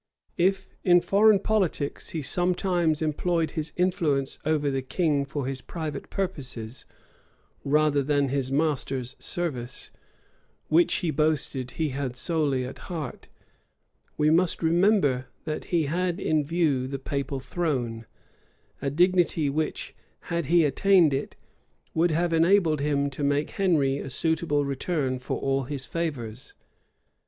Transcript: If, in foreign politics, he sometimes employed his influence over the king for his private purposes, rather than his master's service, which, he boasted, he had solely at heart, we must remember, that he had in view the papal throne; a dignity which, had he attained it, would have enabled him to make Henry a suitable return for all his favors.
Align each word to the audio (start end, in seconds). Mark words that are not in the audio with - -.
If, 0.39 0.67
in 0.83 0.99
foreign 0.99 1.37
politics, 1.37 2.09
he 2.09 2.23
sometimes 2.23 3.03
employed 3.03 3.51
his 3.51 3.71
influence 3.75 4.39
over 4.47 4.71
the 4.71 4.81
king 4.81 5.25
for 5.25 5.45
his 5.45 5.61
private 5.61 6.09
purposes, 6.09 6.85
rather 7.63 8.01
than 8.01 8.29
his 8.29 8.51
master's 8.51 9.15
service, 9.19 9.91
which, 10.69 10.91
he 11.05 11.11
boasted, 11.11 11.69
he 11.77 11.89
had 11.89 12.15
solely 12.15 12.65
at 12.65 12.79
heart, 12.89 13.27
we 14.17 14.31
must 14.31 14.63
remember, 14.63 15.27
that 15.45 15.65
he 15.65 15.83
had 15.83 16.19
in 16.19 16.43
view 16.43 16.87
the 16.87 16.97
papal 16.97 17.39
throne; 17.39 18.07
a 18.81 18.89
dignity 18.89 19.51
which, 19.51 19.93
had 20.33 20.47
he 20.47 20.65
attained 20.65 21.13
it, 21.13 21.35
would 21.93 22.09
have 22.09 22.33
enabled 22.33 22.79
him 22.79 23.11
to 23.11 23.23
make 23.23 23.51
Henry 23.51 23.99
a 23.99 24.09
suitable 24.09 24.65
return 24.65 25.19
for 25.19 25.39
all 25.39 25.65
his 25.65 25.85
favors. 25.85 26.55